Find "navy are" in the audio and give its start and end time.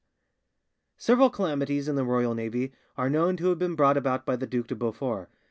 2.33-3.07